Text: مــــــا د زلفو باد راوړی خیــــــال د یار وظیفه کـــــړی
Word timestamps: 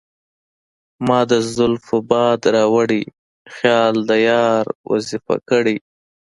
مــــــا 1.07 1.19
د 1.31 1.33
زلفو 1.55 1.97
باد 2.09 2.41
راوړی 2.55 3.03
خیــــــال 3.53 3.95
د 4.09 4.11
یار 4.29 4.65
وظیفه 4.91 5.35
کـــــړی 5.49 5.77